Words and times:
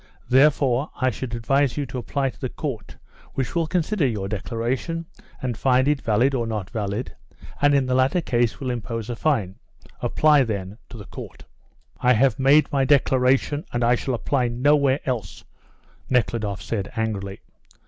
Therefore, 0.29 0.89
I 0.99 1.11
should 1.11 1.35
advise 1.35 1.77
you 1.77 1.85
to 1.85 1.99
apply 1.99 2.31
to 2.31 2.41
the 2.41 2.49
Court, 2.49 2.97
which 3.35 3.53
will 3.53 3.67
consider 3.67 4.07
your 4.07 4.27
declaration, 4.27 5.05
and 5.43 5.55
find 5.55 5.87
it 5.87 6.01
valid 6.01 6.33
or 6.33 6.47
not 6.47 6.71
valid, 6.71 7.15
and 7.61 7.75
in 7.75 7.85
the 7.85 7.93
latter 7.93 8.19
case 8.19 8.59
will 8.59 8.71
impose 8.71 9.11
a 9.11 9.15
fine. 9.15 9.59
Apply, 10.01 10.43
then, 10.43 10.79
to 10.89 10.97
the 10.97 11.05
Court." 11.05 11.45
"I 11.99 12.13
have 12.13 12.39
made 12.39 12.71
my 12.71 12.83
declaration, 12.83 13.63
and 13.71 13.83
shall 13.99 14.15
apply 14.15 14.47
nowhere 14.47 15.01
else," 15.05 15.43
Nekhludoff 16.09 16.63
said, 16.63 16.89
angrily. 16.97 17.41